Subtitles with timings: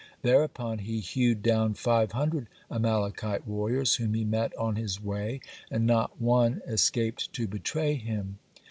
[0.23, 5.85] Thereupon he hewed down five hundred Amalekite warriors whom he met on his way, and
[5.85, 8.39] not one escaped to betray him.